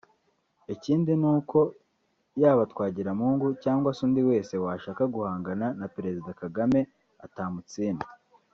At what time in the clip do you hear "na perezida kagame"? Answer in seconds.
5.79-6.79